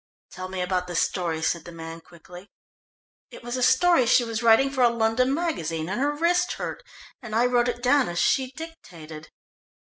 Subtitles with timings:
[0.31, 2.49] "Tell me about the story," said the man quickly.
[3.29, 6.81] "It was a story she was writing for a London magazine, and her wrist hurt,
[7.21, 9.29] and I wrote it down as she dictated.